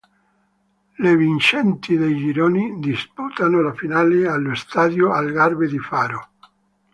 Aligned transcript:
Le 0.97 1.15
vincenti 1.15 1.95
dei 1.95 2.17
gironi 2.17 2.79
disputano 2.79 3.61
la 3.61 3.75
finale 3.75 4.27
allo 4.27 4.49
Estádio 4.53 5.11
Algarve 5.11 5.67
di 5.67 5.77
Faro. 5.77 6.29